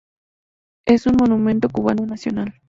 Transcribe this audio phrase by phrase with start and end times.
[0.87, 2.55] Es un Monumento cubano Nacional.